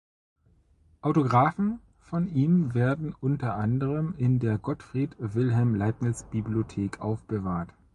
Autographen 1.01 1.79
von 1.99 2.25
ihm 2.27 2.73
werden 2.73 3.13
unter 3.19 3.53
anderem 3.53 4.15
in 4.17 4.39
der 4.39 4.57
Gottfried 4.57 5.15
Wilhelm 5.19 5.75
Leibniz 5.75 6.23
Bibliothek 6.23 6.99
aufbewahrt. 7.01 7.69